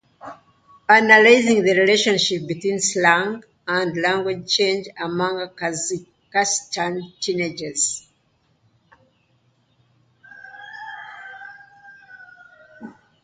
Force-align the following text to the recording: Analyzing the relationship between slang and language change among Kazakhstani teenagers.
Analyzing 0.89 1.63
the 1.63 1.75
relationship 1.79 2.47
between 2.47 2.79
slang 2.79 3.43
and 3.67 3.95
language 4.01 4.51
change 4.51 4.87
among 4.99 5.47
Kazakhstani 5.49 7.19
teenagers. 7.19 8.07